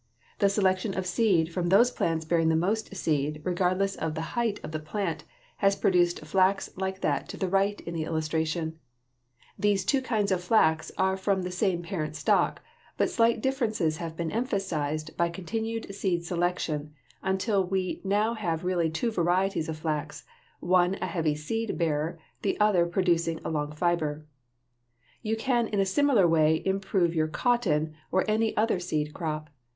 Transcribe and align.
The 0.39 0.49
selection 0.49 0.97
of 0.97 1.05
seed 1.05 1.53
from 1.53 1.69
those 1.69 1.91
plants 1.91 2.25
bearing 2.25 2.49
the 2.49 2.55
most 2.55 2.95
seed, 2.95 3.39
regardless 3.45 3.95
of 3.95 4.15
the 4.15 4.31
height 4.35 4.59
of 4.63 4.71
the 4.71 4.79
plant, 4.79 5.25
has 5.57 5.75
produced 5.75 6.25
flax 6.25 6.71
like 6.75 7.01
that 7.01 7.29
to 7.29 7.37
the 7.37 7.47
right 7.47 7.79
in 7.81 7.93
the 7.93 8.03
illustration. 8.05 8.79
These 9.59 9.85
two 9.85 10.01
kinds 10.01 10.31
of 10.31 10.43
flax 10.43 10.91
are 10.97 11.15
from 11.15 11.43
the 11.43 11.51
same 11.51 11.83
parent 11.83 12.15
stock, 12.15 12.63
but 12.97 13.11
slight 13.11 13.41
differences 13.41 13.97
have 13.97 14.17
been 14.17 14.31
emphasized 14.31 15.15
by 15.17 15.29
continued 15.29 15.93
seed 15.93 16.25
selection, 16.25 16.95
until 17.21 17.63
we 17.63 18.01
now 18.03 18.33
have 18.33 18.63
really 18.63 18.89
two 18.89 19.11
varieties 19.11 19.69
of 19.69 19.77
flax, 19.77 20.23
one 20.59 20.95
a 20.99 21.05
heavy 21.05 21.35
seed 21.35 21.77
bearer, 21.77 22.17
the 22.41 22.59
other 22.59 22.87
producing 22.87 23.39
a 23.45 23.51
long 23.51 23.71
fiber. 23.71 24.25
You 25.21 25.37
can 25.37 25.67
in 25.67 25.79
a 25.79 25.85
similar 25.85 26.27
way 26.27 26.63
improve 26.65 27.13
your 27.13 27.27
cotton 27.27 27.93
or 28.11 28.25
any 28.27 28.57
other 28.57 28.79
seed 28.79 29.13
crop. 29.13 29.51